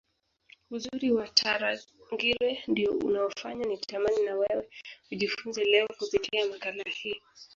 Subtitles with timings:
[0.75, 4.69] Uzuri wa Tarangire ndio unaofanya nitamani na wewe
[5.11, 7.21] ujifunze leo kupitia makala hii